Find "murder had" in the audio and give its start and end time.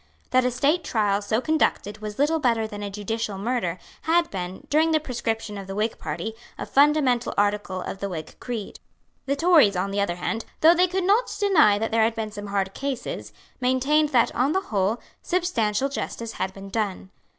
3.37-4.31